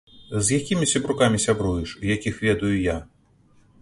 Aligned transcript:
З 0.45 0.55
якімі 0.61 0.87
сябрукамі 0.93 1.41
сябруеш, 1.45 1.93
якіх 2.15 2.41
ведаю 2.49 2.75
я? 2.93 2.97